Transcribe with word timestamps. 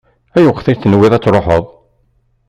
Ayweq 0.37 0.59
i 0.67 0.73
tenwiḍ 0.81 1.13
ad 1.13 1.21
tṛuḥeḍ? 1.23 1.63